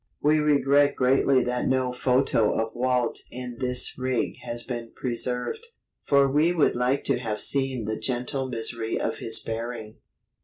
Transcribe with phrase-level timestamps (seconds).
[0.19, 5.67] We regret greatly that no photo of Walt in this rig has been preserved,
[6.05, 9.97] for we would like to have seen the gentle misery of his bearing.